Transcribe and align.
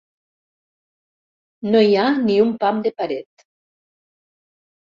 No 1.75 1.83
hi 1.89 1.93
ha 1.97 2.07
ni 2.23 2.39
un 2.47 2.57
pam 2.65 2.83
de 2.89 2.93
paret. 3.03 3.47